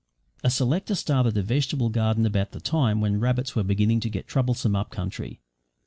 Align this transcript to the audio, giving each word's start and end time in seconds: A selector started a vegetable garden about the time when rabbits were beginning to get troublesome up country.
A 0.43 0.49
selector 0.49 0.95
started 0.95 1.37
a 1.37 1.43
vegetable 1.43 1.89
garden 1.89 2.25
about 2.25 2.53
the 2.53 2.59
time 2.59 3.01
when 3.01 3.19
rabbits 3.19 3.55
were 3.55 3.61
beginning 3.61 3.99
to 3.99 4.09
get 4.09 4.25
troublesome 4.27 4.75
up 4.75 4.89
country. 4.89 5.41